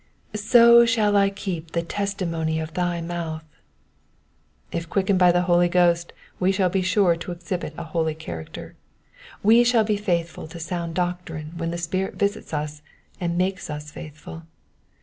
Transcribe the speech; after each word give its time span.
^'•So 0.33 0.87
shall 0.87 1.15
I 1.15 1.29
keep 1.29 1.73
the 1.73 1.83
testi 1.83 2.27
mony 2.27 2.59
of 2.59 2.73
thy 2.73 3.01
mouth.'*'* 3.01 3.45
If 4.71 4.89
quickened 4.89 5.19
by 5.19 5.31
the 5.31 5.43
Holy 5.43 5.69
Ghost 5.69 6.11
we 6.39 6.51
shall 6.51 6.69
bo 6.71 6.81
sure 6.81 7.15
to 7.17 7.31
exhibit 7.31 7.75
a 7.77 7.83
holy 7.83 8.15
character. 8.15 8.75
We 9.43 9.63
shall 9.63 9.83
be 9.83 9.97
faithful 9.97 10.47
to 10.47 10.59
sound 10.59 10.95
doctrine 10.95 11.51
when 11.55 11.69
the 11.69 11.77
Spirit 11.77 12.15
visits 12.15 12.51
us 12.51 12.81
and 13.19 13.37
makes 13.37 13.69
us 13.69 13.91
faithful. 13.91 14.47